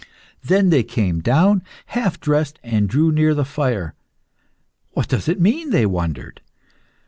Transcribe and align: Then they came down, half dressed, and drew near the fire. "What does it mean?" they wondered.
Then 0.43 0.71
they 0.71 0.81
came 0.81 1.19
down, 1.19 1.61
half 1.85 2.19
dressed, 2.19 2.57
and 2.63 2.89
drew 2.89 3.11
near 3.11 3.35
the 3.35 3.45
fire. 3.45 3.93
"What 4.93 5.07
does 5.07 5.27
it 5.29 5.39
mean?" 5.39 5.69
they 5.69 5.85
wondered. 5.85 6.41